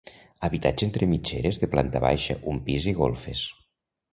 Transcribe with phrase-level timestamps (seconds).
[0.47, 3.45] Habitatge entre mitgeres de planta baixa, un pis i golfes.